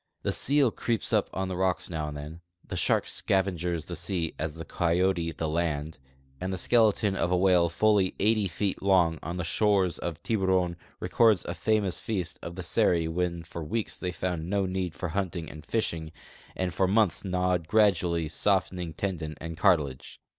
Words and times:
The 0.23 0.33
seal 0.33 0.71
crec))s 0.71 1.13
up 1.13 1.29
on 1.31 1.47
the 1.47 1.55
rocks 1.55 1.87
now 1.87 2.07
and 2.07 2.17
then, 2.17 2.41
the 2.67 2.75
shark 2.75 3.05
scavengers 3.05 3.85
the 3.85 3.95
sea 3.95 4.33
as 4.39 4.55
the 4.55 4.65
coyote 4.65 5.31
the 5.31 5.47
land, 5.47 5.99
and 6.39 6.51
the 6.51 6.57
skeleton 6.57 7.15
of 7.15 7.29
a 7.31 7.37
whale 7.37 7.69
fully 7.69 8.15
80 8.19 8.47
feet 8.47 8.81
long 8.81 9.19
on 9.21 9.37
the 9.37 9.43
shores 9.43 9.99
of 9.99 10.23
Tiburon 10.23 10.75
records 10.99 11.45
a 11.45 11.53
famous 11.53 11.99
feast 11.99 12.39
of 12.41 12.55
the 12.55 12.63
Seri 12.63 13.07
when 13.07 13.43
for 13.43 13.63
weeks 13.63 13.95
they 13.99 14.11
found 14.11 14.49
no 14.49 14.65
need 14.65 14.95
for 14.95 15.09
hunting 15.09 15.51
and 15.51 15.63
fishing 15.63 16.11
and 16.55 16.73
for 16.73 16.87
months 16.87 17.23
gnawed 17.23 17.67
gradually 17.67 18.27
softening 18.27 18.93
tendon 18.93 19.35
and 19.39 19.55
cartilage. 19.55 20.19